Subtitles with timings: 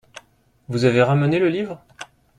[0.67, 1.85] Vous avez ramené le livre?